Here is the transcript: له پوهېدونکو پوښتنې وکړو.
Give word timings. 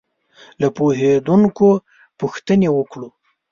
له 0.61 0.67
پوهېدونکو 0.77 1.67
پوښتنې 2.19 2.69
وکړو. 2.73 3.09